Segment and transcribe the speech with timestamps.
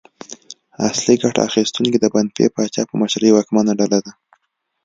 [0.89, 4.11] اصلي ګټه اخیستونکي د پنبې پاچا په مشرۍ واکمنه ډله ده.